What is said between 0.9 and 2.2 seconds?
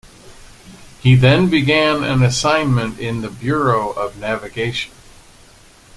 He then began